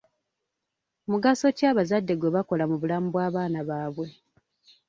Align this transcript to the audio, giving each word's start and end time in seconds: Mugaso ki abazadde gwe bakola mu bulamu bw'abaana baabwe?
Mugaso 1.11 1.45
ki 1.57 1.63
abazadde 1.71 2.13
gwe 2.17 2.33
bakola 2.35 2.63
mu 2.71 2.75
bulamu 2.81 3.07
bw'abaana 3.13 3.59
baabwe? 3.69 4.07